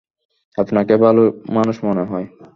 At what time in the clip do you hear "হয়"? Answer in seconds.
2.03-2.27